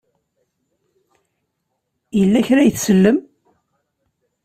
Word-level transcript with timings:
Yella 2.19 2.39
kra 2.47 2.61
ay 2.61 2.71
tsellem? 2.71 3.17